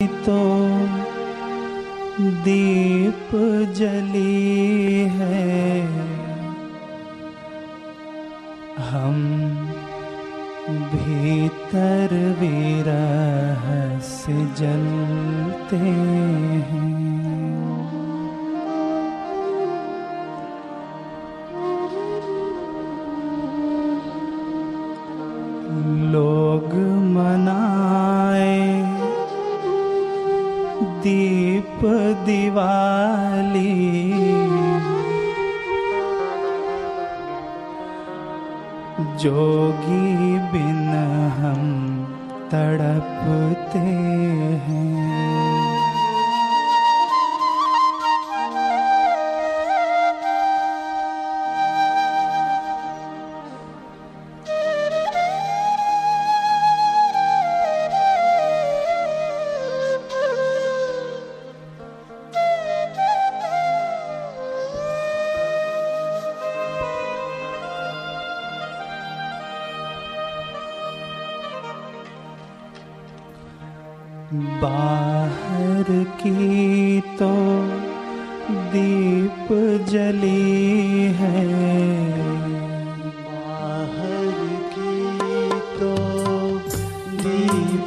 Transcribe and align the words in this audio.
तो 0.00 0.40
दीप 2.44 3.30
जली 3.74 5.04
है। 5.14 5.80
हम 8.90 9.16
भीतर 10.92 12.14
विरह 12.40 13.66
से 14.10 14.36
जलते 14.60 15.82
दीप 31.02 31.80
दिवाली। 32.26 33.78
जोगी 39.18 40.38
बिन 40.52 40.88
हम 41.38 41.62
तड़पते 42.52 43.78
हैं। 44.66 45.07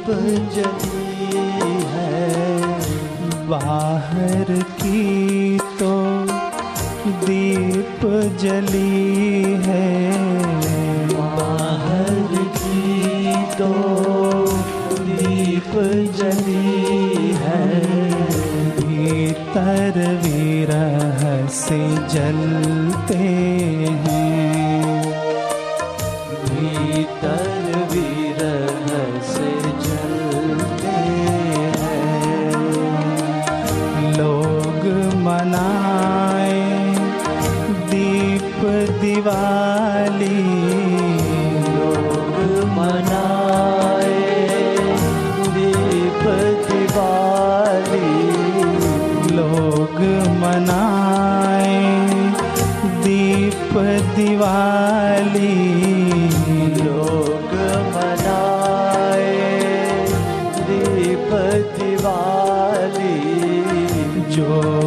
जली 0.06 1.38
है 1.92 3.48
बाहर 3.48 4.48
की 4.80 5.58
तो 5.78 5.92
दीप 7.24 8.00
जली 8.40 9.42
है, 9.66 9.90
बाहर 11.12 12.30
की 12.56 13.34
तो 13.58 13.70
दीप 15.04 15.72
जली 16.18 17.34
है 17.42 17.64
भीतर 18.78 20.00
विरह 20.24 21.46
से 21.48 21.80
जलते 22.08 23.24
हैं। 24.04 24.21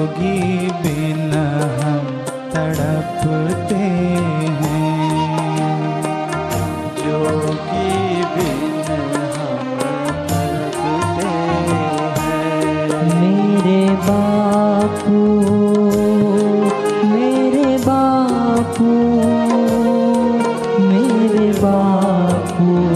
जोगी 0.06 0.70
बिन 0.82 1.32
हम 1.78 2.08
तड़पते 2.54 3.86
हैं। 4.62 4.92
जोगी 6.98 7.94
मेरे 13.20 13.82
बापू 14.06 15.22
मेरे 17.14 17.70
बापू 17.88 18.92
मेरे 20.90 21.50
बापू। 21.60 22.95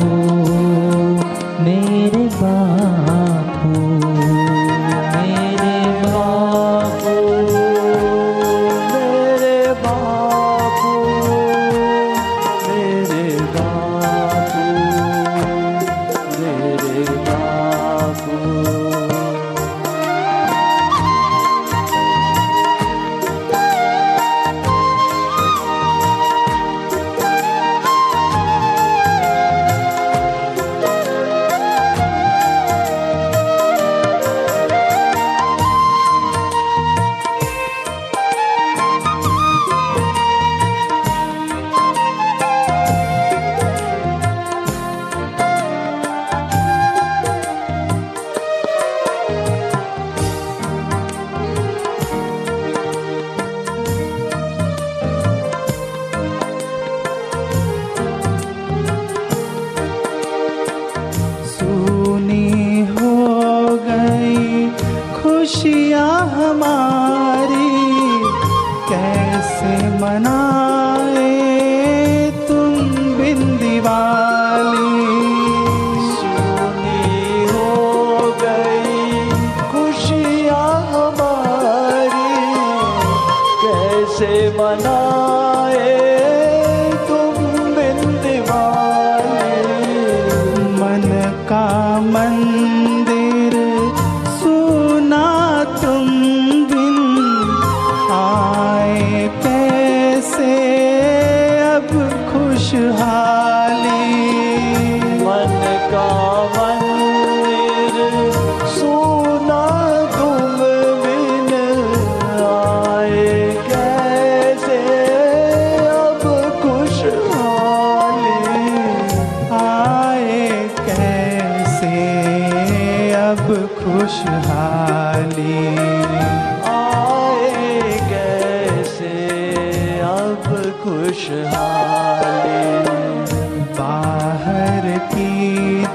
मनाए 84.59 85.87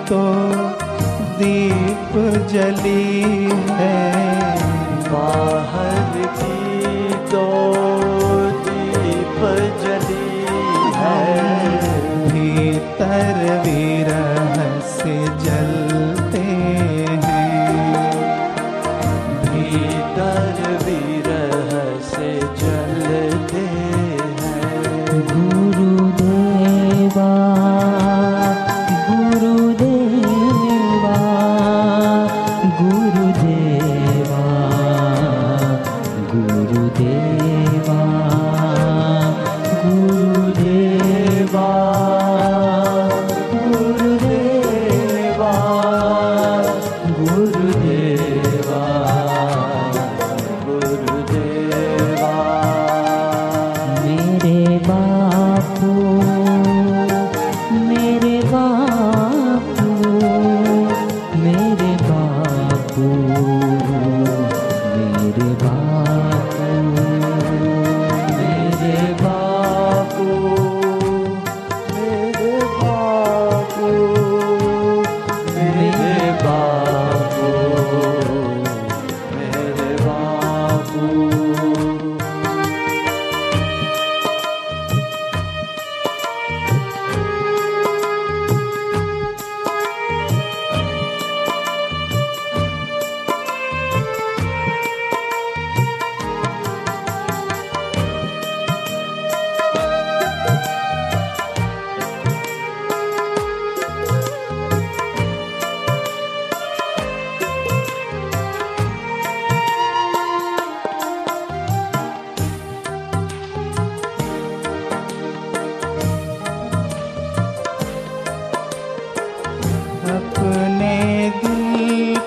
तो 0.08 0.22
दीप 1.38 2.12
जली 2.52 3.48
है। 3.70 4.13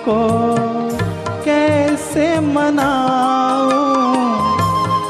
को 0.10 0.20
कैसे 1.46 2.40
मनाऊं? 2.40 4.16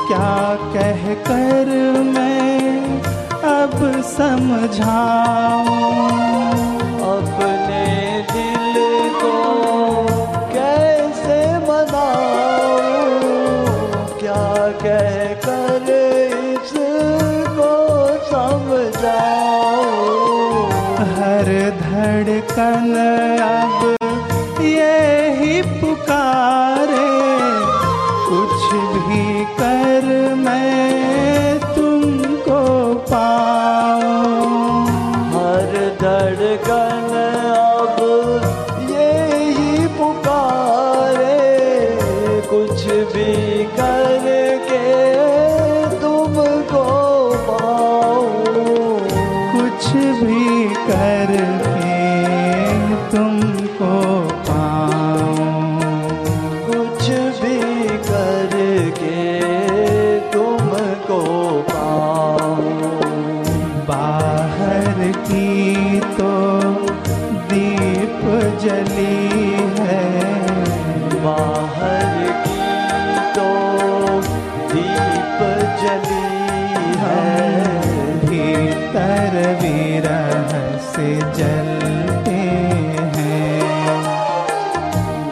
क्या 0.07 0.55
कह 0.73 1.13
कर 1.13 1.65
मैं 2.03 3.01
अब 3.43 4.01
समझाऊं? 4.01 6.36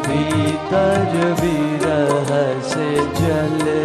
भीतर 0.07 1.13
विरह 1.41 2.31
से 2.71 2.89
जले 3.19 3.79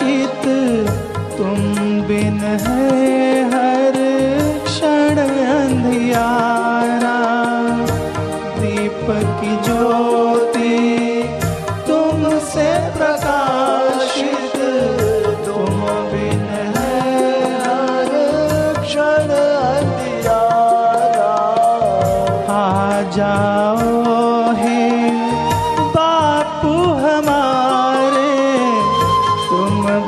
आशित 0.00 0.44
तुम 1.36 1.60
बिन 2.08 2.40
है 2.64 3.59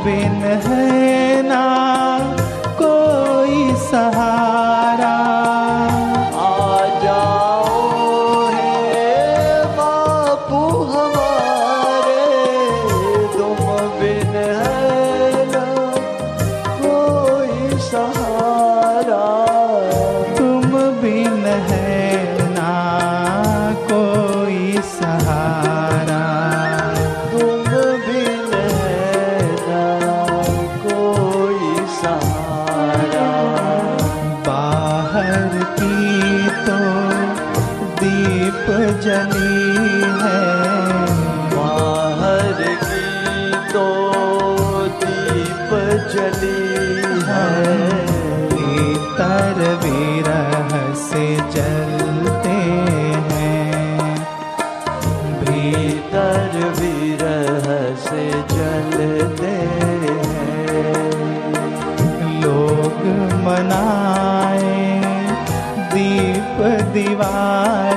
बिन 0.04 0.40
है 0.42 0.81
विरह 56.78 57.66
से 58.04 58.25
जलते 58.54 59.54
हैं। 59.73 60.21
लोग 62.42 62.99
मनाए 63.45 65.00
दीप 65.95 66.59
दीवार 66.92 67.91